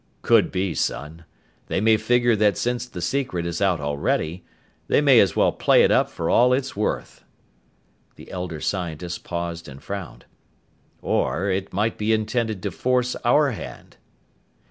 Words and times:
"Could 0.23 0.51
be, 0.51 0.73
son. 0.73 1.25
They 1.67 1.79
may 1.79 1.95
figure 1.95 2.35
that 2.37 2.57
since 2.57 2.87
the 2.87 3.03
secret 3.03 3.45
is 3.45 3.61
out 3.61 3.79
already, 3.79 4.43
they 4.87 4.99
may 4.99 5.19
as 5.19 5.35
well 5.35 5.51
play 5.51 5.83
it 5.83 5.91
up 5.91 6.09
for 6.09 6.27
all 6.27 6.53
it's 6.53 6.75
worth." 6.75 7.23
The 8.15 8.31
elder 8.31 8.61
scientist 8.61 9.23
paused 9.23 9.67
and 9.67 9.79
frowned. 9.79 10.25
"Or 11.03 11.51
it 11.51 11.71
might 11.71 11.99
be 11.99 12.13
intended 12.13 12.63
to 12.63 12.71
force 12.71 13.15
our 13.23 13.51
hand." 13.51 13.97